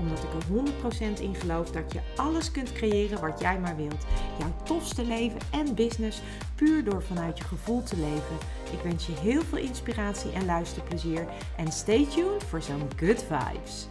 [0.00, 4.06] Omdat ik er 100% in geloof dat je alles kunt creëren wat jij maar wilt.
[4.38, 6.22] Jouw tofste leven en business
[6.54, 8.36] puur door vanuit je gevoel te leven.
[8.72, 11.26] Ik wens je heel veel inspiratie en luisterplezier.
[11.56, 13.86] En stay tuned voor zo'n good vibes.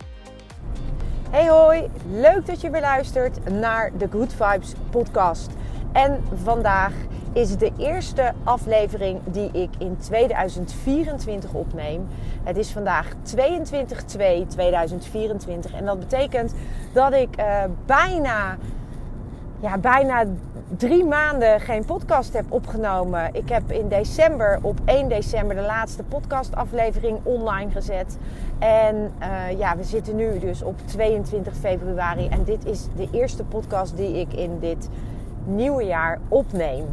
[1.29, 5.49] Hey hoi, leuk dat je weer luistert naar de Good Vibes podcast.
[5.91, 6.93] En vandaag
[7.33, 12.07] is de eerste aflevering die ik in 2024 opneem.
[12.43, 13.15] Het is vandaag 22-2-2024
[15.75, 16.53] en dat betekent
[16.93, 18.57] dat ik uh, bijna,
[19.59, 20.25] ja, bijna
[20.77, 23.29] drie maanden geen podcast heb opgenomen.
[23.33, 28.17] Ik heb in december, op 1 december, de laatste podcastaflevering online gezet.
[28.59, 32.27] En uh, ja, we zitten nu dus op 22 februari.
[32.27, 34.89] En dit is de eerste podcast die ik in dit
[35.45, 36.85] nieuwe jaar opneem.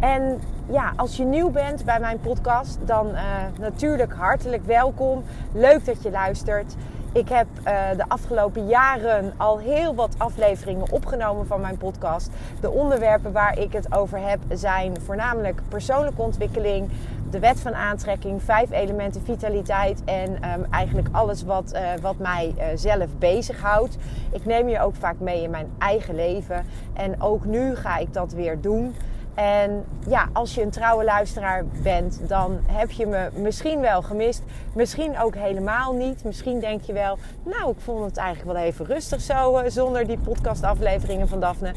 [0.00, 3.20] En ja, als je nieuw bent bij mijn podcast, dan uh,
[3.60, 5.22] natuurlijk hartelijk welkom.
[5.52, 6.74] Leuk dat je luistert.
[7.12, 7.64] Ik heb uh,
[7.96, 12.30] de afgelopen jaren al heel wat afleveringen opgenomen van mijn podcast.
[12.60, 16.88] De onderwerpen waar ik het over heb zijn voornamelijk persoonlijke ontwikkeling,
[17.30, 22.54] de wet van aantrekking, vijf elementen vitaliteit en um, eigenlijk alles wat, uh, wat mij
[22.56, 23.96] uh, zelf bezighoudt.
[24.32, 28.12] Ik neem je ook vaak mee in mijn eigen leven en ook nu ga ik
[28.12, 28.94] dat weer doen.
[29.38, 34.42] En ja, als je een trouwe luisteraar bent, dan heb je me misschien wel gemist.
[34.72, 36.24] Misschien ook helemaal niet.
[36.24, 40.06] Misschien denk je wel, nou, ik vond het eigenlijk wel even rustig zo uh, zonder
[40.06, 41.72] die podcastafleveringen van Daphne.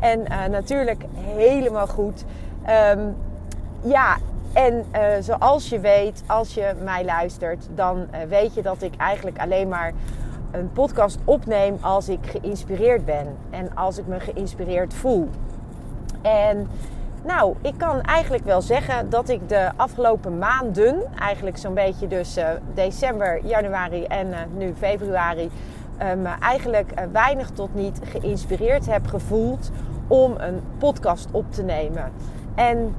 [0.00, 2.24] En uh, natuurlijk helemaal goed.
[2.94, 3.16] Um,
[3.82, 4.16] ja,
[4.52, 9.38] en uh, zoals je weet, als je mij luistert, dan weet je dat ik eigenlijk
[9.38, 9.92] alleen maar
[10.50, 13.36] een podcast opneem als ik geïnspireerd ben.
[13.50, 15.28] En als ik me geïnspireerd voel.
[16.22, 16.68] En
[17.26, 22.38] nou, ik kan eigenlijk wel zeggen dat ik de afgelopen maanden, eigenlijk zo'n beetje dus
[22.38, 25.50] uh, december, januari en uh, nu februari,
[26.02, 29.70] uh, me eigenlijk weinig tot niet geïnspireerd heb gevoeld
[30.06, 32.12] om een podcast op te nemen.
[32.54, 32.94] En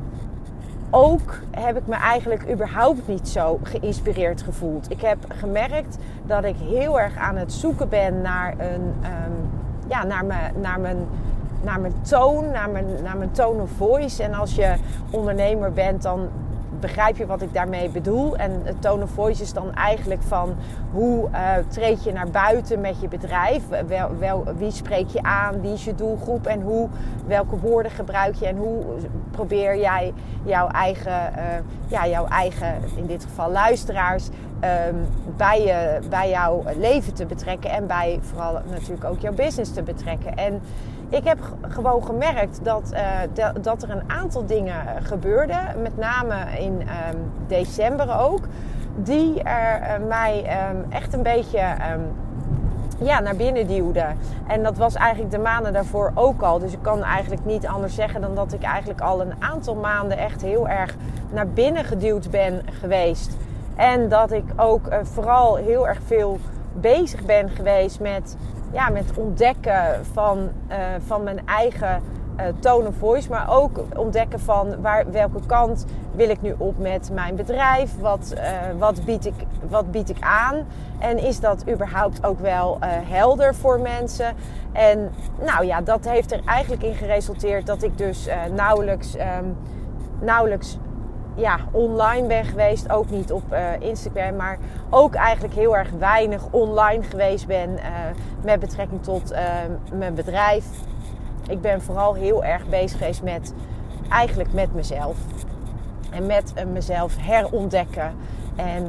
[0.89, 4.91] ook heb ik me eigenlijk überhaupt niet zo geïnspireerd gevoeld.
[4.91, 9.49] Ik heb gemerkt dat ik heel erg aan het zoeken ben naar een, um,
[9.87, 10.97] ja, naar, me, naar mijn
[11.67, 14.23] naar mijn toon, naar mijn, naar mijn tone of voice.
[14.23, 14.75] En als je
[15.11, 16.29] ondernemer bent, dan
[16.79, 18.37] begrijp je wat ik daarmee bedoel.
[18.37, 20.55] En het tone of voice is dan eigenlijk van
[20.91, 23.63] hoe uh, treed je naar buiten met je bedrijf?
[23.87, 25.61] Wel, wel, wie spreek je aan?
[25.61, 26.45] Wie is je doelgroep?
[26.45, 26.89] En hoe,
[27.25, 28.45] welke woorden gebruik je?
[28.45, 28.83] En hoe
[29.31, 30.13] probeer jij
[30.43, 31.43] jouw eigen, uh,
[31.87, 35.05] ja, jouw eigen in dit geval luisteraars, um,
[35.37, 37.69] bij, je, bij jouw leven te betrekken.
[37.69, 40.35] En bij vooral natuurlijk ook jouw business te betrekken.
[40.35, 40.61] En
[41.09, 45.81] ik heb gewoon gemerkt dat, uh, dat er een aantal dingen gebeurden.
[45.81, 48.41] Met name in um, december ook.
[48.95, 50.37] Die er uh, mij
[50.69, 51.59] um, echt een beetje
[51.93, 52.01] um,
[52.99, 54.17] ja, naar binnen duwden.
[54.47, 56.59] En dat was eigenlijk de maanden daarvoor ook al.
[56.59, 60.17] Dus ik kan eigenlijk niet anders zeggen dan dat ik eigenlijk al een aantal maanden
[60.17, 60.95] echt heel erg
[61.31, 63.37] naar binnen geduwd ben geweest.
[63.75, 66.39] En dat ik ook vooral heel erg veel
[66.73, 68.37] bezig ben geweest met
[68.71, 72.01] ja, met ontdekken van, uh, van mijn eigen
[72.39, 73.29] uh, tone of voice.
[73.29, 75.85] Maar ook ontdekken van waar, welke kant
[76.15, 77.99] wil ik nu op met mijn bedrijf.
[77.99, 78.41] Wat, uh,
[78.77, 79.33] wat, bied, ik,
[79.69, 80.65] wat bied ik aan?
[80.99, 84.35] En is dat überhaupt ook wel helder voor mensen?
[84.71, 85.11] En
[85.45, 89.57] nou ja, dat heeft er eigenlijk in geresulteerd dat ik dus nauwelijks, um,
[90.19, 90.77] nauwelijks
[91.37, 92.91] ja, online ben geweest.
[92.91, 94.57] Ook niet op uh, Instagram, maar
[94.89, 97.83] ook eigenlijk heel erg weinig online geweest ben uh,
[98.43, 99.39] met betrekking tot uh,
[99.93, 100.65] mijn bedrijf.
[101.47, 103.53] Ik ben vooral heel erg bezig geweest met
[104.09, 105.17] eigenlijk met mezelf.
[106.09, 108.13] En met mezelf herontdekken.
[108.55, 108.83] En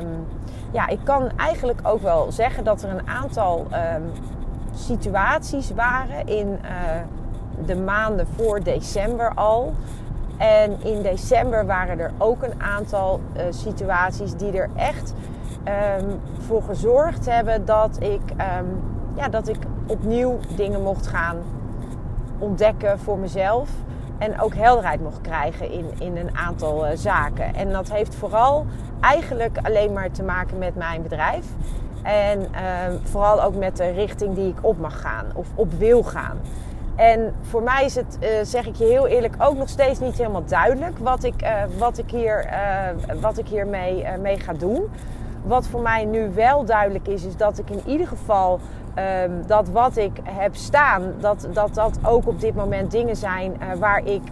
[0.00, 0.26] um,
[0.70, 4.10] ja, ik kan eigenlijk ook wel zeggen dat er een aantal um,
[4.74, 6.58] situaties waren in
[7.66, 9.74] de maanden voor december al
[10.36, 15.14] en in december waren er ook een aantal uh, situaties die er echt
[16.00, 18.82] um, voor gezorgd hebben dat ik, um,
[19.16, 21.36] ja, dat ik opnieuw dingen mocht gaan
[22.38, 23.68] ontdekken voor mezelf.
[24.18, 27.54] En ook helderheid mocht krijgen in, in een aantal uh, zaken.
[27.54, 28.66] En dat heeft vooral
[29.00, 31.46] eigenlijk alleen maar te maken met mijn bedrijf.
[32.02, 32.48] En uh,
[33.02, 36.38] vooral ook met de richting die ik op mag gaan of op wil gaan.
[36.96, 40.44] En voor mij is het, zeg ik je heel eerlijk, ook nog steeds niet helemaal
[40.44, 41.34] duidelijk wat ik,
[41.78, 42.48] wat ik, hier,
[43.20, 44.90] wat ik hiermee mee ga doen.
[45.42, 48.60] Wat voor mij nu wel duidelijk is, is dat ik in ieder geval
[48.94, 53.56] Ehm, dat wat ik heb staan, dat, dat dat ook op dit moment dingen zijn
[53.78, 54.22] waar ik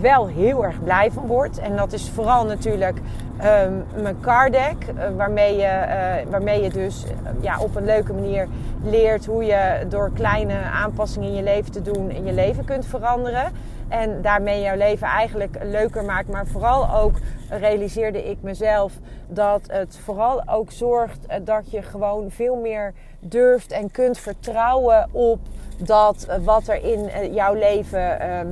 [0.00, 1.58] wel heel erg blij van word.
[1.58, 3.00] En dat is vooral natuurlijk
[3.44, 5.86] um, mijn card deck, uh, waarmee, je,
[6.30, 7.04] waarmee je dus
[7.40, 8.48] ja, op een leuke manier
[8.84, 12.86] leert hoe je door kleine aanpassingen in je leven te doen in je leven kunt
[12.86, 13.52] veranderen.
[13.88, 16.28] En daarmee jouw leven eigenlijk leuker maakt.
[16.28, 17.14] Maar vooral ook
[17.48, 18.92] realiseerde ik mezelf
[19.28, 25.38] dat het vooral ook zorgt dat je gewoon veel meer durft en kunt vertrouwen op
[25.76, 28.46] dat wat er in eh, jouw leven, ehm,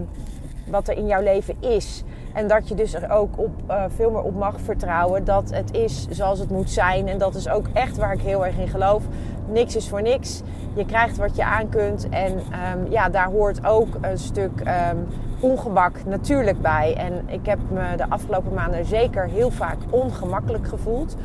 [0.66, 2.04] wat er in jouw leven is.
[2.38, 5.74] En dat je dus er ook op, uh, veel meer op mag vertrouwen dat het
[5.74, 7.08] is zoals het moet zijn.
[7.08, 9.02] En dat is ook echt waar ik heel erg in geloof.
[9.46, 10.42] Niks is voor niks.
[10.74, 12.08] Je krijgt wat je aan kunt.
[12.08, 15.06] En um, ja, daar hoort ook een stuk um,
[15.40, 16.94] ongemak natuurlijk bij.
[16.96, 21.16] En ik heb me de afgelopen maanden zeker heel vaak ongemakkelijk gevoeld.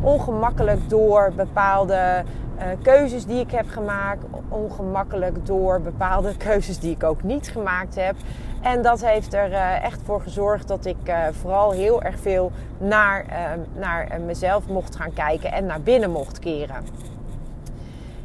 [0.00, 2.24] Ongemakkelijk door bepaalde
[2.58, 4.24] uh, keuzes die ik heb gemaakt.
[4.48, 8.14] Ongemakkelijk door bepaalde keuzes die ik ook niet gemaakt heb.
[8.60, 12.52] En dat heeft er uh, echt voor gezorgd dat ik uh, vooral heel erg veel
[12.78, 13.24] naar,
[13.74, 16.84] naar mezelf mocht gaan kijken en naar binnen mocht keren.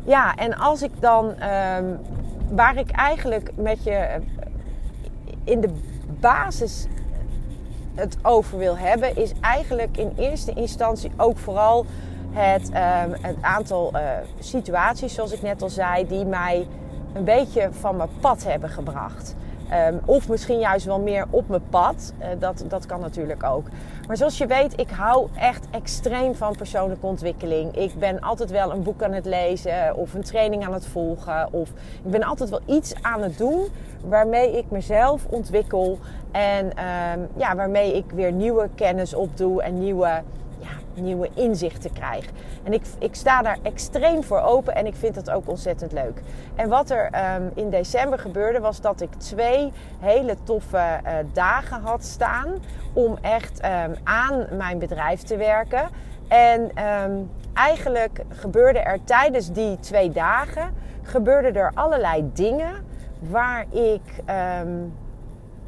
[0.04, 1.86] Ja, en als ik dan, ehm,
[2.50, 4.20] waar ik eigenlijk met je
[5.44, 5.74] in de
[6.20, 6.88] basis
[7.96, 11.86] het over wil hebben, is eigenlijk in eerste instantie ook vooral
[12.32, 14.02] het, um, het aantal uh,
[14.40, 16.68] situaties, zoals ik net al zei, die mij
[17.14, 19.36] een beetje van mijn pad hebben gebracht.
[19.90, 22.14] Um, of misschien juist wel meer op mijn pad.
[22.20, 23.66] Uh, dat, dat kan natuurlijk ook.
[24.08, 27.76] Maar zoals je weet, ik hou echt extreem van persoonlijke ontwikkeling.
[27.76, 31.54] Ik ben altijd wel een boek aan het lezen of een training aan het volgen.
[31.54, 31.70] Of
[32.04, 33.68] ik ben altijd wel iets aan het doen
[34.04, 36.00] waarmee ik mezelf ontwikkel.
[36.32, 40.22] En um, ja, waarmee ik weer nieuwe kennis opdoe en nieuwe
[40.96, 42.26] nieuwe inzichten krijg.
[42.64, 46.22] En ik, ik sta daar extreem voor open en ik vind dat ook ontzettend leuk.
[46.56, 51.82] En wat er um, in december gebeurde was dat ik twee hele toffe uh, dagen
[51.82, 52.54] had staan
[52.94, 55.90] om echt um, aan mijn bedrijf te werken.
[56.28, 60.74] En um, eigenlijk gebeurde er tijdens die twee dagen
[61.04, 62.74] gebeurde er allerlei dingen
[63.20, 64.02] waar ik,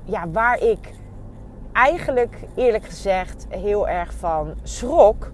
[0.03, 0.93] ja, waar ik
[1.73, 5.31] eigenlijk eerlijk gezegd heel erg van schrok.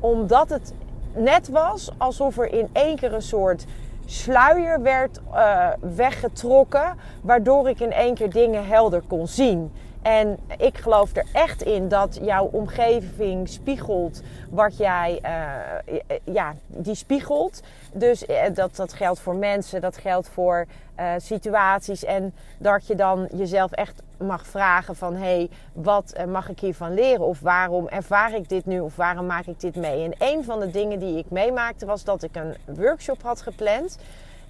[0.00, 0.72] Omdat het
[1.14, 3.64] net was alsof er in één keer een soort
[4.06, 6.96] sluier werd uh, weggetrokken.
[7.22, 9.72] Waardoor ik in één keer dingen helder kon zien.
[10.02, 16.94] En ik geloof er echt in dat jouw omgeving spiegelt wat jij, uh, ja, die
[16.94, 17.62] spiegelt.
[17.92, 18.24] Dus
[18.54, 20.66] dat, dat geldt voor mensen, dat geldt voor
[21.00, 22.04] uh, situaties.
[22.04, 25.14] En dat je dan jezelf echt mag vragen van...
[25.14, 27.26] hé, hey, wat mag ik hiervan leren?
[27.26, 28.80] Of waarom ervaar ik dit nu?
[28.80, 30.04] Of waarom maak ik dit mee?
[30.04, 33.98] En een van de dingen die ik meemaakte was dat ik een workshop had gepland...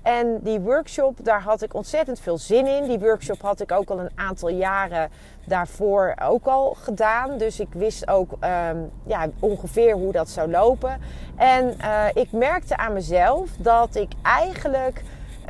[0.03, 2.85] En die workshop, daar had ik ontzettend veel zin in.
[2.85, 5.11] Die workshop had ik ook al een aantal jaren
[5.45, 7.39] daarvoor ook al gedaan.
[7.39, 11.01] Dus ik wist ook um, ja, ongeveer hoe dat zou lopen.
[11.37, 15.03] En uh, ik merkte aan mezelf dat ik eigenlijk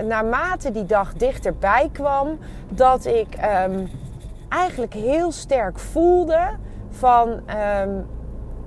[0.04, 3.36] naarmate die dag dichterbij kwam, dat ik
[3.66, 3.90] um,
[4.48, 6.48] eigenlijk heel sterk voelde
[6.90, 8.06] van um,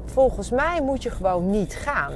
[0.05, 2.13] volgens mij moet je gewoon niet gaan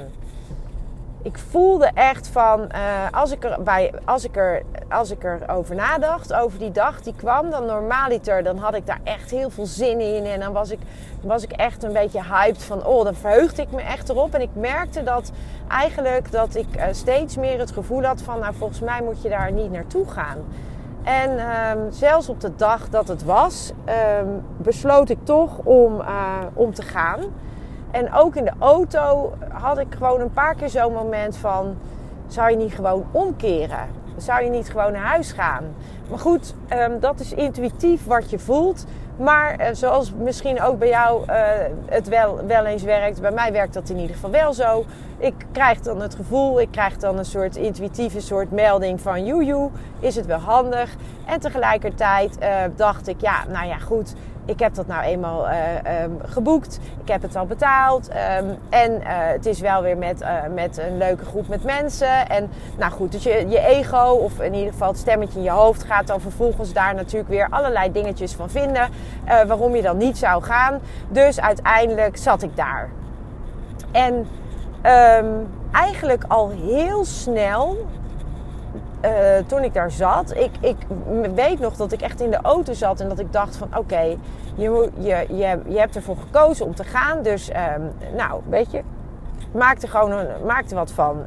[1.22, 2.68] ik voelde echt van, uh,
[3.10, 7.14] als, ik er bij, als, ik er, als ik erover nadacht, over die dag die
[7.16, 10.24] kwam, dan normaaliter, dan had ik daar echt heel veel zin in.
[10.24, 10.78] En dan was ik,
[11.22, 14.34] was ik echt een beetje hyped van, oh, dan verheugde ik me echt erop.
[14.34, 15.32] En ik merkte dat
[15.68, 19.28] eigenlijk dat ik uh, steeds meer het gevoel had van, nou, volgens mij moet je
[19.28, 20.38] daar niet naartoe gaan.
[21.02, 23.72] En um, zelfs op de dag dat het was,
[24.20, 27.20] um, besloot ik toch om, uh, om te gaan.
[27.90, 31.76] En ook in de auto had ik gewoon een paar keer zo'n moment van...
[32.26, 33.88] zou je niet gewoon omkeren?
[34.16, 35.64] Zou je niet gewoon naar huis gaan?
[36.10, 38.86] Maar goed, um, dat is intuïtief wat je voelt.
[39.16, 41.34] Maar uh, zoals misschien ook bij jou uh,
[41.86, 44.84] het wel, wel eens werkt, bij mij werkt dat in ieder geval wel zo.
[45.18, 49.70] Ik krijg dan het gevoel, ik krijg dan een soort intuïtieve soort melding van joejoe,
[49.98, 50.94] is het wel handig?
[51.26, 54.14] En tegelijkertijd uh, dacht ik, ja, nou ja, goed,
[54.50, 56.78] ik heb dat nou eenmaal uh, um, geboekt.
[57.02, 58.08] Ik heb het al betaald.
[58.08, 62.28] Um, en uh, het is wel weer met, uh, met een leuke groep met mensen.
[62.28, 65.50] En nou goed, dus je, je ego, of in ieder geval het stemmetje in je
[65.50, 68.88] hoofd, gaat dan vervolgens daar natuurlijk weer allerlei dingetjes van vinden.
[69.24, 70.80] waarom je dan niet zou gaan.
[71.08, 72.88] Dus uiteindelijk zat ik daar.
[73.92, 74.14] En
[75.24, 77.86] um, eigenlijk al heel snel
[79.00, 79.12] eh,
[79.46, 80.76] toen ik daar zat, ik, ik
[81.34, 84.16] weet nog dat ik echt in de auto zat en dat ik dacht van oké,
[84.54, 87.22] je, je, je, je hebt ervoor gekozen om te gaan.
[87.22, 87.80] Dus ehm,
[88.16, 88.82] nou, weet je,
[89.52, 91.24] maak er gewoon een, wat van.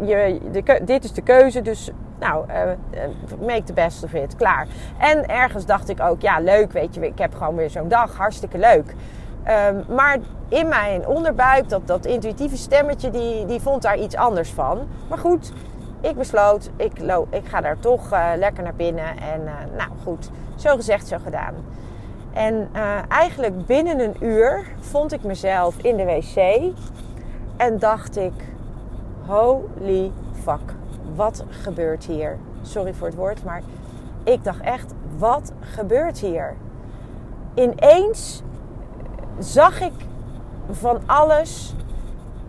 [0.00, 0.38] Je,
[0.84, 4.36] dit is de keuze, dus nou, uh, make the best of it.
[4.36, 4.66] Klaar.
[4.98, 8.16] En ergens dacht ik ook, ja, leuk, weet je, ik heb gewoon weer zo'n dag,
[8.16, 8.94] hartstikke leuk.
[9.88, 14.78] Maar in mijn onderbuik, dat, dat intuïtieve stemmetje, die, die vond daar iets anders van.
[15.08, 15.52] Maar goed,
[16.00, 16.98] ik besloot, ik,
[17.30, 19.18] ik ga daar toch uh, lekker naar binnen.
[19.18, 21.54] En uh, nou goed, zo gezegd, zo gedaan.
[22.32, 26.72] En uh, eigenlijk binnen een uur vond ik mezelf in de wc.
[27.56, 28.32] En dacht ik,
[29.26, 30.12] holy
[30.42, 30.74] fuck,
[31.14, 32.36] wat gebeurt hier?
[32.62, 33.62] Sorry voor het woord, maar
[34.24, 36.54] ik dacht echt, wat gebeurt hier?
[37.54, 38.42] Ineens
[39.38, 39.92] zag ik
[40.70, 41.74] van alles.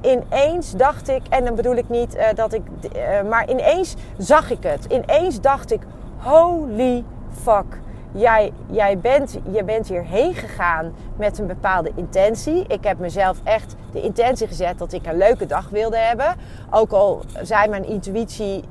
[0.01, 2.61] Ineens dacht ik, en dan bedoel ik niet uh, dat ik,
[2.95, 4.85] uh, maar ineens zag ik het.
[4.85, 5.81] Ineens dacht ik,
[6.17, 7.03] holy
[7.41, 7.79] fuck.
[8.11, 12.63] Jij, jij bent, je bent hierheen gegaan met een bepaalde intentie.
[12.67, 16.35] Ik heb mezelf echt de intentie gezet dat ik een leuke dag wilde hebben.
[16.69, 18.63] Ook al zei mijn intuïtie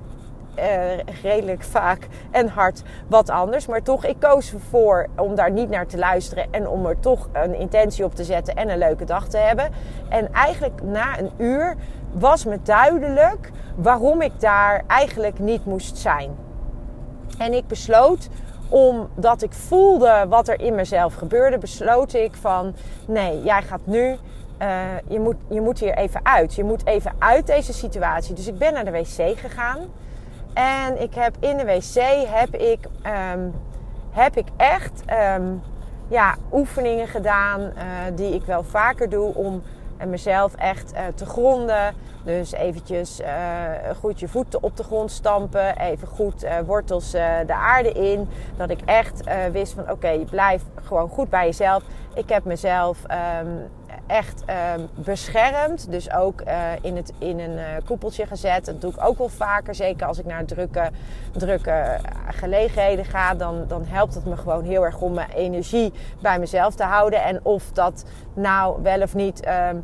[0.59, 3.67] uh, redelijk vaak en hard wat anders.
[3.67, 7.29] Maar toch, ik koos ervoor om daar niet naar te luisteren en om er toch
[7.33, 9.71] een intentie op te zetten en een leuke dag te hebben.
[10.09, 11.77] En eigenlijk na een uur
[12.13, 16.37] was me duidelijk waarom ik daar eigenlijk niet moest zijn.
[17.39, 18.29] En ik besloot
[18.69, 22.75] omdat ik voelde wat er in mezelf gebeurde, besloot ik van
[23.07, 24.17] nee, jij gaat nu.
[24.63, 26.55] Uh, je, moet, je moet hier even uit.
[26.55, 28.35] Je moet even uit deze situatie.
[28.35, 29.79] Dus ik ben naar de wc gegaan.
[30.55, 32.87] En ik heb in de wc heb ik,
[33.35, 33.55] um,
[34.11, 35.03] heb ik echt
[35.37, 35.63] um,
[36.09, 37.73] ja, oefeningen gedaan uh,
[38.15, 39.63] die ik wel vaker doe om
[40.07, 41.95] mezelf echt uh, te gronden.
[42.25, 43.21] Dus eventjes
[44.01, 45.79] goed je voeten op de grond stampen.
[45.79, 48.29] Even goed wortels de aarde in.
[48.57, 51.83] Dat ik echt wist van oké, okay, blijf gewoon goed bij jezelf.
[52.15, 52.99] Ik heb mezelf
[53.43, 53.69] um,
[54.09, 54.55] echt uh,
[54.95, 55.91] beschermd.
[55.91, 58.65] Dus ook uh, in, het, in een uh, koepeltje gezet.
[58.65, 59.75] Dat doe ik ook wel vaker.
[59.75, 60.91] Zeker als ik naar drukke,
[61.33, 61.99] drukke
[62.29, 63.35] gelegenheden ga.
[63.35, 67.23] Dan, dan helpt het me gewoon heel erg om mijn energie bij mezelf te houden.
[67.23, 69.77] En of dat nou wel of niet ehm,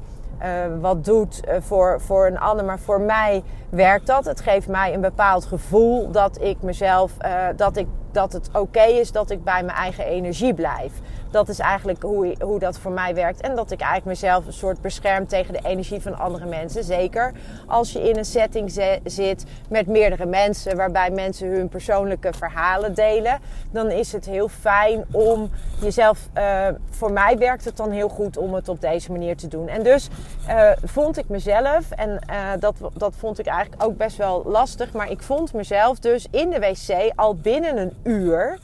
[0.80, 2.64] wat doet voor, voor een ander.
[2.64, 4.24] Maar voor mij werkt dat.
[4.24, 7.12] Het geeft mij een bepaald gevoel dat ik mezelf,
[7.56, 10.92] dat, ik, dat het oké is dat ik bij mijn eigen energie blijf.
[11.30, 13.40] Dat is eigenlijk hoe, hoe dat voor mij werkt.
[13.40, 16.84] En dat ik eigenlijk mezelf een soort bescherm tegen de energie van andere mensen.
[16.84, 17.32] Zeker
[17.66, 23.38] als je in een setting zit met meerdere mensen, waarbij mensen hun persoonlijke verhalen delen.
[23.70, 26.28] Dan is het heel fijn om jezelf.
[26.38, 29.68] Uh, voor mij werkt het dan heel goed om het op deze manier te doen.
[29.68, 30.08] En dus
[30.48, 34.92] uh, vond ik mezelf, en uh, dat, dat vond ik eigenlijk ook best wel lastig.
[34.92, 38.58] Maar ik vond mezelf dus in de wc al binnen een uur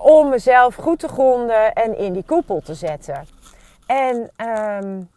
[0.00, 3.26] om mezelf goed te gronden en in die koepel te zetten.
[3.86, 5.10] En um,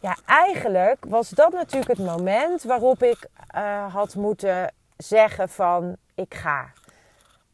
[0.00, 6.34] ja, eigenlijk was dat natuurlijk het moment waarop ik uh, had moeten zeggen van ik
[6.34, 6.72] ga.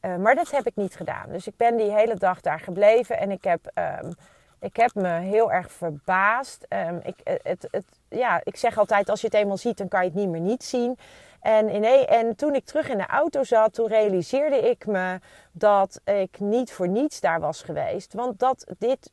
[0.03, 1.27] Uh, maar dat heb ik niet gedaan.
[1.29, 3.71] Dus ik ben die hele dag daar gebleven en ik heb,
[4.03, 4.13] um,
[4.61, 6.67] ik heb me heel erg verbaasd.
[6.69, 10.01] Um, ik, het, het, ja, ik zeg altijd, als je het eenmaal ziet, dan kan
[10.01, 10.99] je het niet meer niet zien.
[11.41, 15.19] En, in, en toen ik terug in de auto zat, toen realiseerde ik me
[15.53, 18.13] dat ik niet voor niets daar was geweest.
[18.13, 19.13] Want dat dit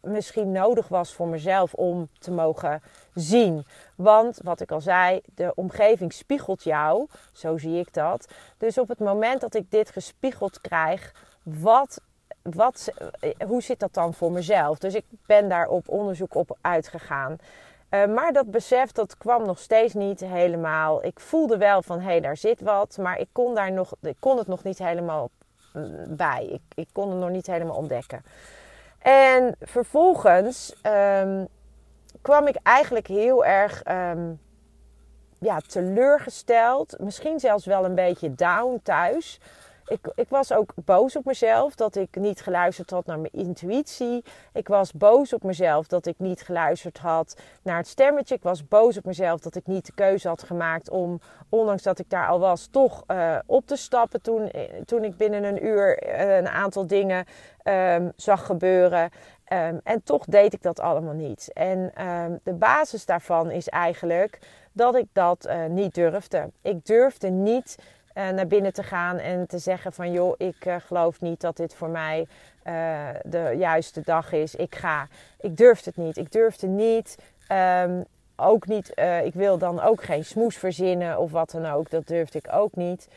[0.00, 2.82] misschien nodig was voor mezelf om te mogen
[3.14, 3.66] zien.
[3.96, 7.06] Want wat ik al zei, de omgeving spiegelt jou.
[7.32, 8.32] Zo zie ik dat.
[8.58, 12.00] Dus op het moment dat ik dit gespiegeld krijg, wat
[12.52, 12.92] wat,
[13.46, 14.78] hoe zit dat dan voor mezelf?
[14.78, 17.36] Dus ik ben daar op onderzoek op uitgegaan.
[17.94, 21.04] Uh, maar dat besef dat kwam nog steeds niet helemaal.
[21.04, 24.16] Ik voelde wel van hé, hey, daar zit wat, maar ik kon, daar nog, ik
[24.18, 25.30] kon het nog niet helemaal
[25.72, 26.46] mm, bij.
[26.46, 28.22] Ik, ik kon het nog niet helemaal ontdekken.
[28.98, 30.76] En vervolgens
[31.22, 31.48] um,
[32.22, 34.40] kwam ik eigenlijk heel erg um,
[35.38, 39.40] ja, teleurgesteld, misschien zelfs wel een beetje down thuis
[39.86, 44.24] ik, ik was ook boos op mezelf dat ik niet geluisterd had naar mijn intuïtie.
[44.52, 48.34] Ik was boos op mezelf dat ik niet geluisterd had naar het stemmetje.
[48.34, 51.98] Ik was boos op mezelf dat ik niet de keuze had gemaakt om, ondanks dat
[51.98, 55.64] ik daar al was, toch uh, op te stappen toen, eh, toen ik binnen een
[55.64, 57.24] uur uh, een aantal dingen
[57.64, 59.10] um, zag gebeuren.
[59.52, 61.50] Um, en toch deed ik dat allemaal niet.
[61.52, 64.38] En um, de basis daarvan is eigenlijk
[64.72, 66.50] dat ik dat niet durfde.
[66.62, 67.76] Ik durfde niet
[68.14, 71.74] naar binnen te gaan en te zeggen van joh, ik uh, geloof niet dat dit
[71.74, 72.26] voor mij
[72.66, 74.54] uh, de juiste dag is.
[74.54, 75.08] Ik ga.
[75.40, 76.16] Ik durfde het niet.
[76.16, 77.18] Ik durfde niet
[77.82, 78.04] um,
[78.36, 78.92] ook niet,
[79.24, 81.90] ik wil dan ook geen smoes verzinnen of wat dan ook.
[81.90, 83.08] Dat durfde ik ook niet.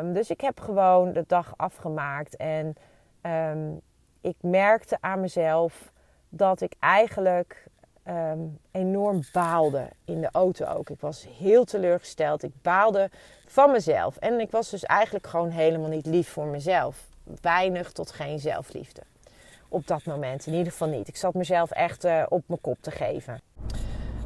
[0.00, 2.36] Um, dus ik heb gewoon de dag afgemaakt.
[2.36, 2.76] En
[3.22, 3.80] um,
[4.20, 5.92] ik merkte aan mezelf
[6.28, 7.64] dat ik eigenlijk
[8.08, 10.90] um, enorm baalde in de auto ook.
[10.90, 12.42] Ik was heel teleurgesteld.
[12.42, 13.10] Ik baalde
[13.46, 14.16] van mezelf.
[14.16, 17.06] En ik was dus eigenlijk gewoon helemaal niet lief voor mezelf.
[17.40, 19.02] Weinig tot geen zelfliefde.
[19.68, 21.08] Op dat moment in ieder geval niet.
[21.08, 23.40] Ik zat mezelf echt uh, op mijn kop te geven.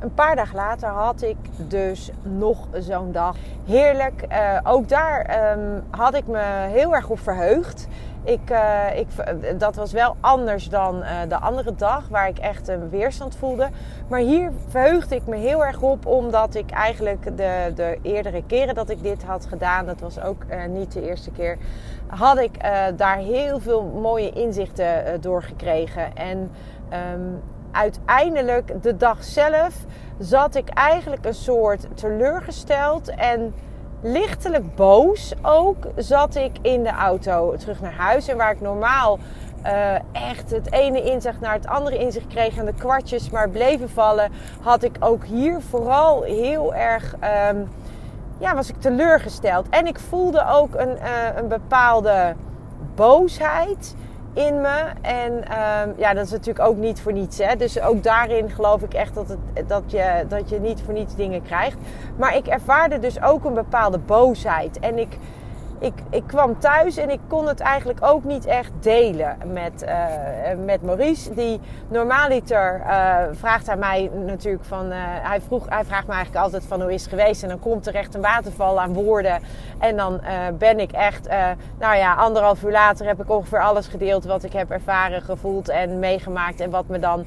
[0.01, 1.37] Een paar dagen later had ik
[1.69, 3.37] dus nog zo'n dag.
[3.67, 4.25] Heerlijk.
[4.33, 7.87] Uh, ook daar um, had ik me heel erg op verheugd.
[8.25, 9.07] Ik, uh, ik,
[9.59, 13.69] dat was wel anders dan uh, de andere dag, waar ik echt een weerstand voelde.
[14.09, 18.75] Maar hier verheugde ik me heel erg op, omdat ik eigenlijk de, de eerdere keren
[18.75, 21.59] dat ik dit had gedaan, dat was ook uh, niet de eerste keer,
[22.07, 22.51] had ik
[22.97, 26.17] daar heel veel mooie inzichten door gekregen.
[26.17, 26.51] En
[27.15, 29.75] um, uiteindelijk, de dag zelf,
[30.19, 33.55] zat ik eigenlijk een soort teleurgesteld en
[34.03, 38.29] lichtelijk boos ook zat ik in de auto terug naar huis.
[38.29, 39.19] En waar ik normaal
[39.67, 43.91] uh, echt het ene inzicht naar het andere inzicht kreeg en de kwartjes maar bleven
[43.91, 44.31] vallen,
[44.61, 47.15] had ik ook hier vooral heel erg.
[47.51, 47.69] Um,
[48.39, 49.69] ja, was ik teleurgesteld.
[49.69, 52.35] En ik voelde ook een, uh, een bepaalde
[52.95, 53.95] boosheid
[54.33, 54.83] in me.
[55.01, 57.39] En um, ja, dat is natuurlijk ook niet voor niets.
[57.39, 57.57] Hè?
[57.57, 61.15] Dus ook daarin geloof ik echt dat, het, dat, je, dat je niet voor niets
[61.15, 61.77] dingen krijgt.
[62.17, 64.79] Maar ik ervaarde dus ook een bepaalde boosheid.
[64.79, 65.19] En ik
[65.83, 70.65] ik, ik kwam thuis en ik kon het eigenlijk ook niet echt delen met, uh,
[70.65, 71.35] met Maurice.
[71.35, 74.87] Die normaaliter uh, vraagt hij mij natuurlijk van...
[74.87, 77.43] Uh, hij, vroeg, hij vraagt me eigenlijk altijd van hoe is het geweest?
[77.43, 79.41] En dan komt er echt een waterval aan woorden.
[79.79, 80.21] En dan
[80.59, 81.29] ben ik echt...
[81.79, 85.69] nou ja, anderhalf uur later heb ik ongeveer alles gedeeld wat ik heb ervaren, gevoeld
[85.69, 86.61] en meegemaakt.
[86.61, 87.27] En wat me dan...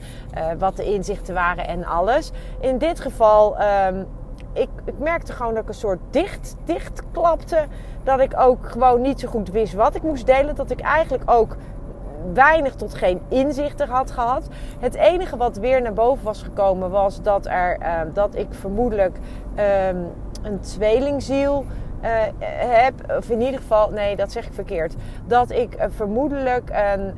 [0.58, 2.32] wat de inzichten waren en alles.
[2.60, 3.56] In dit geval...
[3.62, 4.08] Um,
[4.56, 7.66] ik, ik merkte gewoon dat ik een soort dicht, dicht klapte.
[8.04, 10.56] Dat ik ook gewoon niet zo goed wist wat ik moest delen.
[10.56, 11.56] Dat ik eigenlijk ook
[12.34, 14.48] weinig tot geen inzichten had gehad.
[14.80, 19.18] Het enige wat weer naar boven was gekomen was dat, er, uh, dat ik vermoedelijk
[19.90, 20.08] um,
[20.42, 21.66] een tweelingziel
[22.02, 22.10] uh,
[22.58, 22.94] heb.
[23.18, 24.96] Of in ieder geval, nee, dat zeg ik verkeerd.
[25.28, 27.14] Dat ik uh, vermoedelijk een.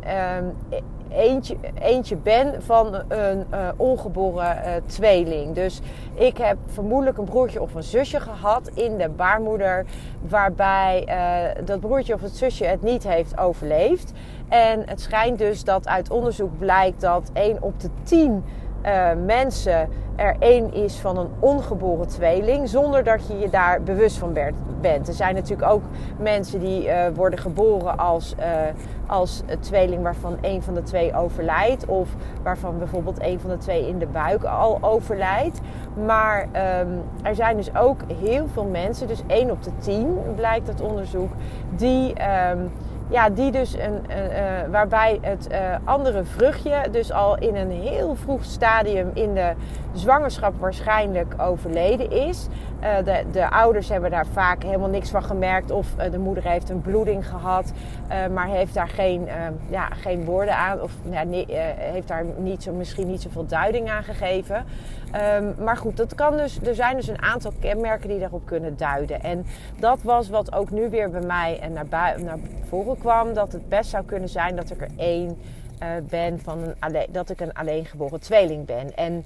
[1.12, 5.56] Eentje, eentje ben van een uh, ongeboren uh, tweeling.
[5.56, 5.82] Dus
[6.14, 9.86] ik heb vermoedelijk een broertje of een zusje gehad in de baarmoeder.
[10.28, 14.12] Waarbij uh, dat broertje of het zusje het niet heeft overleefd.
[14.50, 18.44] En het schijnt dus dat uit onderzoek blijkt dat 1 op de 10
[18.88, 24.18] uh, mensen er één is van een ongeboren tweeling, zonder dat je je daar bewust
[24.18, 24.34] van
[24.82, 25.08] bent.
[25.08, 25.82] Er zijn natuurlijk ook
[26.20, 28.46] mensen die uh, worden geboren als, uh,
[29.08, 32.10] als tweeling waarvan een van de twee overlijdt, of
[32.44, 35.60] waarvan bijvoorbeeld een van de twee in de buik al overlijdt.
[36.06, 40.68] Maar um, er zijn dus ook heel veel mensen, dus 1 op de 10 blijkt
[40.68, 41.32] het onderzoek,
[41.76, 42.14] die.
[42.52, 42.72] Um,
[43.10, 44.16] ja, die dus een, uh,
[44.72, 49.54] waarbij het uh, andere vruchtje dus al in een heel vroeg stadium in de
[49.98, 52.48] zwangerschap waarschijnlijk overleden is.
[52.84, 55.72] Uh, de, de, ouders hebben daar vaak helemaal niks van gemerkt.
[55.72, 57.72] Of de moeder heeft een bloeding gehad,
[58.34, 59.28] maar heeft daar geen,
[59.70, 60.82] ja, geen woorden aan.
[60.82, 61.24] Of ja,
[61.78, 64.66] heeft daar niet zo, misschien niet zoveel duiding aan gegeven.
[65.38, 68.78] Um, maar goed, dat kan dus, er zijn dus een aantal kenmerken die daarop kunnen
[68.78, 69.22] duiden.
[69.22, 69.46] En
[69.80, 73.34] dat was wat ook nu weer bij mij naar, naar voren kwam.
[73.34, 75.38] Dat het best zou kunnen zijn dat ik er één
[76.10, 78.96] ben van een alleen, dat ik een alleengeboren tweeling ben.
[78.96, 79.26] En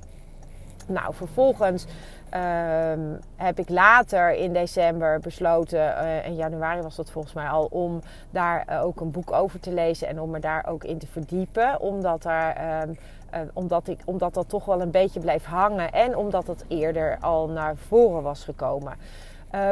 [0.87, 1.85] nou, vervolgens
[2.33, 7.65] um, heb ik later in december besloten, uh, in januari was dat volgens mij al,
[7.65, 10.97] om daar uh, ook een boek over te lezen en om me daar ook in
[10.97, 11.79] te verdiepen.
[11.79, 12.97] Omdat, daar, um,
[13.33, 17.17] uh, omdat, ik, omdat dat toch wel een beetje bleef hangen en omdat het eerder
[17.21, 18.93] al naar voren was gekomen.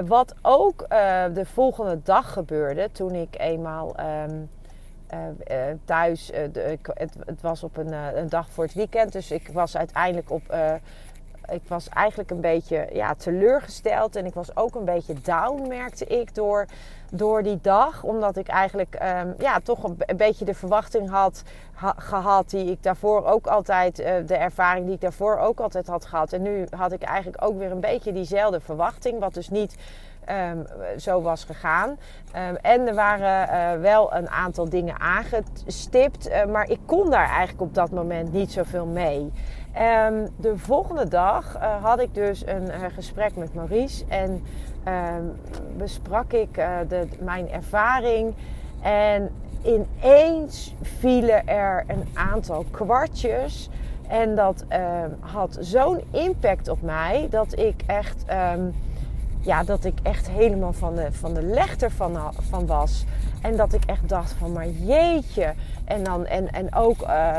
[0.06, 0.86] wat ook
[1.34, 3.95] de volgende dag gebeurde toen ik eenmaal.
[4.00, 4.50] Um,
[5.13, 6.32] uh, uh, thuis.
[6.32, 9.12] Uh, de, het, het, was op een, een, dag voor het weekend.
[9.12, 10.54] Dus ik was uiteindelijk op
[11.52, 14.15] ik was eigenlijk een beetje ja, teleurgesteld.
[14.15, 16.65] En ik was ook een beetje down, merkte ik, door,
[17.12, 18.04] door die dag.
[18.04, 21.43] Omdat ik eigenlijk um, ja, toch een, beetje de verwachting had
[21.74, 26.06] ha, gehad die ik daarvoor ook altijd, de ervaring die ik daarvoor ook altijd had
[26.06, 26.34] gehad.
[26.34, 29.19] En nu had ik eigenlijk ook weer een beetje diezelfde verwachting.
[29.19, 29.76] Wat dus niet
[30.29, 30.65] Um,
[30.99, 31.89] zo was gegaan.
[31.89, 37.27] Um, en er waren uh, wel een aantal dingen aangestipt, uh, maar ik kon daar
[37.27, 39.19] eigenlijk op dat moment niet zoveel mee.
[39.19, 44.43] Um, de volgende dag uh, had ik dus een gesprek met Maurice en
[45.77, 46.53] besprak ik
[46.87, 48.35] de, mijn ervaring.
[48.81, 49.29] En
[49.63, 53.69] ineens vielen er een aantal kwartjes
[54.09, 58.61] En dat ehm, had zo'n impact op mij dat ik echt, ehm,
[59.41, 62.17] ja, dat ik echt helemaal van de, van de leg ervan
[62.49, 63.06] van was.
[63.41, 65.54] En dat ik echt dacht van, maar jeetje.
[65.86, 67.32] En, dan, en, en ook uh,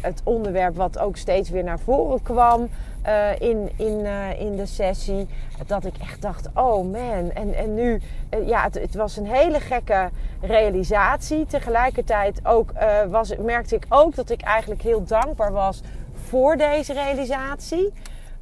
[0.00, 2.68] het onderwerp wat ook steeds weer naar voren kwam
[3.06, 4.06] uh, in, in,
[4.38, 5.26] in de sessie.
[5.66, 7.30] Dat ik echt dacht, oh man.
[7.34, 8.00] En, en nu,
[8.46, 11.46] ja, het, het, was een hele gekke realisatie.
[11.46, 12.72] Tegelijkertijd ook,
[13.08, 15.82] was, merkte ik ook dat ik eigenlijk heel dankbaar was
[16.28, 17.92] voor deze realisatie.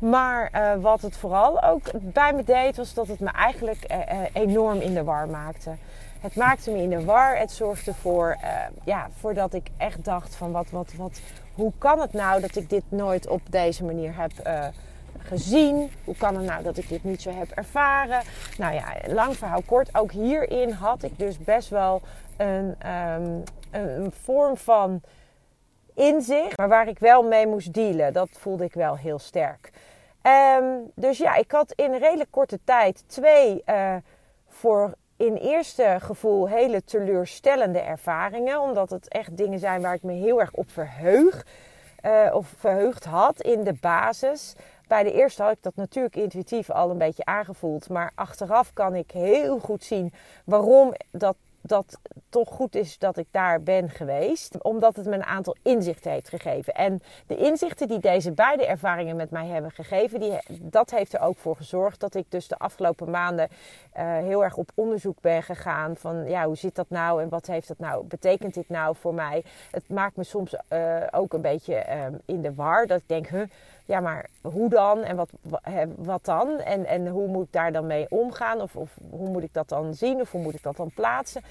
[0.01, 3.87] Maar wat het vooral ook bij me deed, was dat het me eigenlijk
[4.33, 5.71] enorm in de war maakte
[6.21, 7.37] het maakte me in de war.
[7.37, 8.51] Het zorgde voor, uh,
[8.85, 11.21] ja, voordat ik echt dacht van wat, wat, wat,
[11.55, 14.33] hoe kan het nou dat ik dit nooit op deze manier heb
[15.19, 15.91] gezien?
[16.05, 18.23] Hoe kan het nou dat ik dit niet zo heb ervaren?
[18.59, 19.95] Nou ja, lang verhaal kort.
[19.99, 22.01] Ook hierin had ik dus best wel
[22.37, 25.01] een, um, een vorm van
[25.95, 28.13] inzicht, maar waar ik wel mee moest dealen.
[28.13, 29.71] Dat voelde ik wel heel sterk.
[30.23, 33.97] Um, dus ja, ik had in redelijk korte tijd twee uh,
[34.49, 38.61] voor in eerste gevoel hele teleurstellende ervaringen.
[38.61, 41.47] Omdat het echt dingen zijn waar ik me heel erg op verheug.
[42.07, 44.55] Uh, of verheugd had in de basis.
[44.89, 47.89] Bij de eerste had ik dat natuurlijk intuïtief al een beetje aangevoeld.
[47.89, 50.13] Maar achteraf kan ik heel goed zien
[50.45, 54.63] waarom dat dat toch goed is dat ik daar ben geweest.
[54.63, 56.75] Omdat het me een aantal inzichten heeft gegeven.
[56.75, 61.21] En de inzichten die deze beide ervaringen met mij hebben gegeven, die, dat heeft er
[61.21, 65.43] ook voor gezorgd dat ik dus de afgelopen maanden uh, heel erg op onderzoek ben
[65.43, 65.97] gegaan.
[65.97, 68.05] Van ja, hoe zit dat nou en wat heeft dat nou?
[68.05, 69.45] Betekent dit nou voor mij?
[69.71, 72.87] Het maakt me soms uh, ook een beetje uh, in de war.
[72.87, 73.43] Dat ik denk, huh,
[73.91, 75.31] ja, maar hoe dan en wat,
[75.97, 76.59] wat dan?
[76.59, 78.61] En, en hoe moet ik daar dan mee omgaan?
[78.61, 80.21] Of, of hoe moet ik dat dan zien?
[80.21, 81.43] Of hoe moet ik dat dan plaatsen?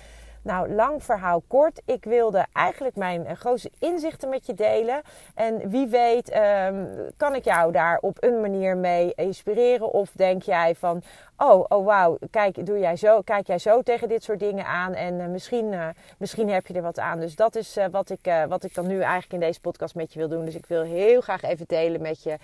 [0.42, 1.82] Nou, lang verhaal kort.
[1.86, 5.02] Ik wilde eigenlijk mijn uh, grootste inzichten met je delen.
[5.36, 9.92] En wie weet, um, kan ik jou daar op een manier mee inspireren?
[9.92, 11.02] Of denk jij van,
[11.38, 14.94] oh, oh wauw, kijk, doe jij zo, kijk jij zo tegen dit soort dingen aan?
[14.94, 17.20] En uh, misschien, uh, misschien heb je er wat aan.
[17.20, 20.20] Dus dat is wat, ik, wat ik dan nu eigenlijk in deze podcast met je
[20.20, 20.46] wil doen.
[20.46, 22.38] Dus ik wil heel graag even delen met je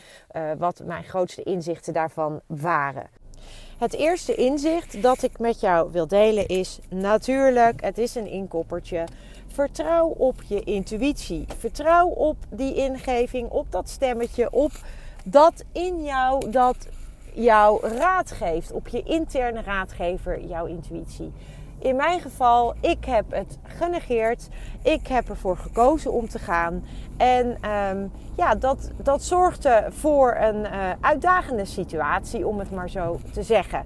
[0.58, 3.10] wat mijn grootste inzichten daarvan waren.
[3.78, 9.04] Het eerste inzicht dat ik met jou wil delen is natuurlijk, het is een inkoppertje.
[9.48, 11.46] Vertrouw op je intuïtie.
[11.58, 14.72] Vertrouw op die ingeving, op dat stemmetje, op
[15.26, 16.88] dat in jou dat
[17.34, 21.32] jou raad geeft, op je interne raadgever, jouw intuïtie.
[21.80, 24.48] In mijn geval, ik heb het genegeerd.
[24.82, 26.86] Ik heb ervoor gekozen om te gaan.
[27.18, 33.20] En um, ja, dat, dat zorgde voor een uh, uitdagende situatie, om het maar zo
[33.34, 33.86] te zeggen.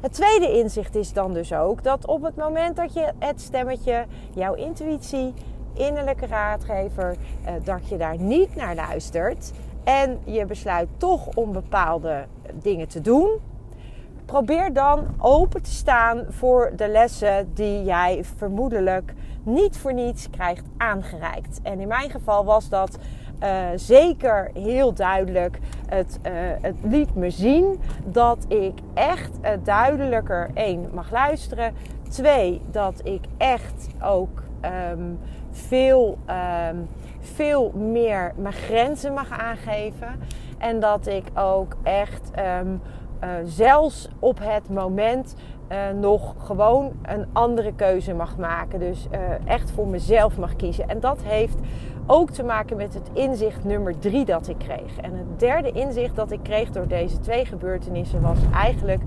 [0.00, 4.04] Het tweede inzicht is dan dus ook dat op het moment dat je het stemmetje,
[4.34, 5.34] jouw intuïtie,
[5.74, 9.52] innerlijke raadgever, uh, dat je daar niet naar luistert
[9.84, 13.40] en je besluit toch om bepaalde dingen te doen,
[14.24, 20.64] probeer dan open te staan voor de lessen die jij vermoedelijk niet voor niets krijgt
[20.76, 21.60] aangereikt.
[21.62, 22.98] En in mijn geval was dat
[23.42, 25.58] uh, zeker heel duidelijk.
[25.88, 31.74] Het, uh, het, liet me zien dat ik echt uh, duidelijker één mag luisteren.
[32.08, 34.42] Twee, dat ik echt ook
[34.90, 35.18] um,
[35.50, 36.18] veel,
[36.70, 36.88] um,
[37.20, 40.20] veel meer mijn grenzen mag aangeven.
[40.58, 42.30] En dat ik ook echt
[42.60, 42.80] um,
[43.24, 45.34] uh, zelfs op het moment
[45.72, 48.78] uh, nog gewoon een andere keuze mag maken.
[48.78, 50.88] Dus uh, echt voor mezelf mag kiezen.
[50.88, 51.56] En dat heeft
[52.06, 54.96] ook te maken met het inzicht nummer drie dat ik kreeg.
[55.00, 59.02] En het derde inzicht dat ik kreeg door deze twee gebeurtenissen was eigenlijk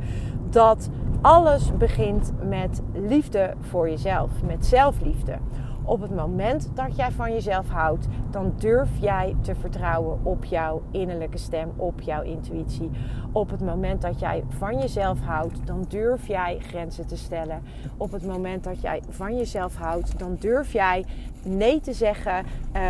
[0.49, 0.89] dat
[1.21, 5.37] alles begint met liefde voor jezelf, met zelfliefde.
[5.85, 10.81] Op het moment dat jij van jezelf houdt, dan durf jij te vertrouwen op jouw
[10.91, 12.89] innerlijke stem, op jouw intuïtie.
[13.31, 17.63] Op het moment dat jij van jezelf houdt, dan durf jij grenzen te stellen.
[17.97, 21.05] Op het moment dat jij van jezelf houdt, dan durf jij
[21.45, 22.45] nee te zeggen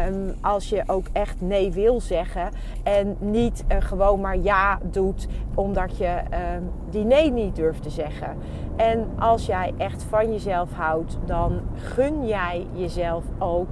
[0.08, 2.50] um, als je ook echt nee wil zeggen.
[2.84, 6.22] En niet uh, gewoon maar ja doet omdat je
[6.56, 8.38] um, die nee niet durft te zeggen.
[8.76, 13.70] En als jij echt van jezelf houdt, dan gun jij jezelf ook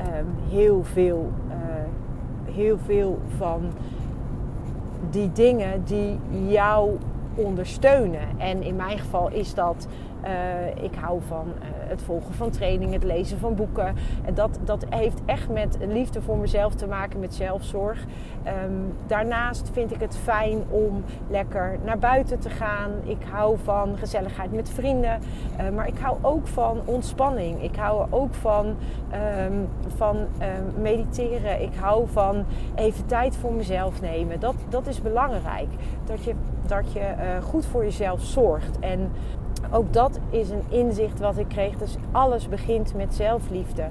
[0.00, 1.54] um, heel veel, uh,
[2.54, 3.72] heel veel van
[5.10, 6.96] die dingen die jou
[7.34, 8.28] ondersteunen.
[8.38, 9.88] En in mijn geval is dat,
[10.24, 13.94] uh, ik hou van uh, het volgen van trainingen, het lezen van boeken.
[14.24, 18.04] En dat, dat heeft echt met liefde voor mezelf te maken, met zelfzorg.
[18.64, 22.90] Um, daarnaast vind ik het fijn om lekker naar buiten te gaan.
[23.04, 25.20] Ik hou van gezelligheid met vrienden.
[25.60, 27.62] Uh, maar ik hou ook van ontspanning.
[27.62, 28.66] Ik hou ook van,
[29.46, 31.62] um, van um, mediteren.
[31.62, 34.40] Ik hou van even tijd voor mezelf nemen.
[34.40, 35.68] Dat, dat is belangrijk.
[36.04, 36.34] Dat je,
[36.66, 38.78] dat je goed voor jezelf zorgt.
[38.78, 39.10] En
[39.70, 41.78] ook dat is een inzicht wat ik kreeg.
[41.78, 43.88] Dus alles begint met zelfliefde.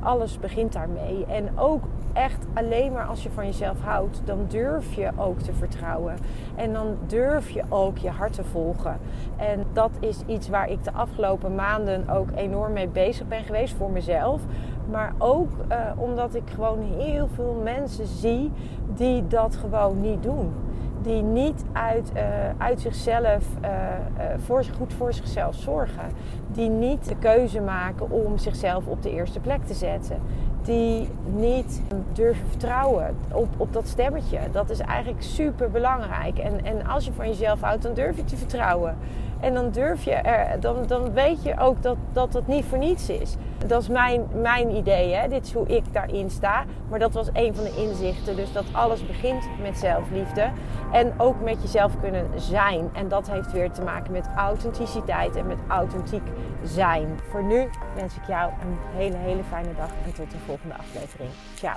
[0.00, 1.24] Alles begint daarmee.
[1.26, 5.52] En ook echt alleen maar als je van jezelf houdt, dan durf je ook te
[5.52, 6.14] vertrouwen.
[6.54, 8.98] En dan durf je ook je hart te volgen.
[9.36, 13.74] En dat is iets waar ik de afgelopen maanden ook enorm mee bezig ben geweest
[13.74, 14.42] voor mezelf.
[14.90, 18.52] Maar ook uh, omdat ik gewoon heel veel mensen zie
[18.94, 20.52] die dat gewoon niet doen
[21.02, 22.22] die niet uit, uh,
[22.58, 23.68] uit zichzelf uh,
[24.44, 26.04] voor, goed voor zichzelf zorgen.
[26.52, 30.18] Die niet de keuze maken om zichzelf op de eerste plek te zetten.
[30.62, 31.82] Die niet
[32.12, 34.38] durven vertrouwen op, op dat stemmetje.
[34.52, 36.38] Dat is eigenlijk super belangrijk.
[36.38, 38.96] En, en als je van jezelf houdt, dan durf je te vertrouwen.
[39.40, 43.08] En dan durf je er, dan, dan weet je ook dat, dat niet voor niets
[43.08, 43.36] is.
[43.66, 45.28] Dat is mijn, mijn idee, hè?
[45.28, 46.64] dit is hoe ik daarin sta.
[46.88, 48.36] Maar dat was een van de inzichten.
[48.36, 50.50] Dus dat alles begint met zelfliefde.
[50.92, 52.90] En ook met jezelf kunnen zijn.
[52.92, 56.26] En dat heeft weer te maken met authenticiteit en met authentiek
[56.62, 57.18] zijn.
[57.30, 59.90] Voor nu wens ik jou een hele, hele fijne dag.
[60.04, 61.30] En tot de volgende aflevering.
[61.54, 61.76] Ciao.